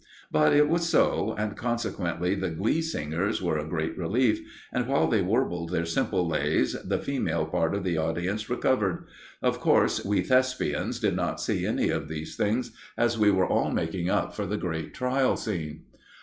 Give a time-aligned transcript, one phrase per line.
[0.31, 4.39] But it was so, and consequently the glee singers were a great relief,
[4.73, 9.05] and while they warbled their simple lays, the female part of the audience recovered.
[9.43, 13.69] Of course, we Thespians did not see any of these things, as we were all
[13.69, 15.83] making up for the great Trial Scene.